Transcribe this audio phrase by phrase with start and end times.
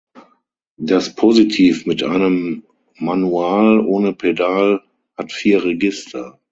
[0.79, 2.63] Das Positiv mit einem
[2.95, 4.81] Manual ohne Pedal
[5.15, 6.39] hat vier Register.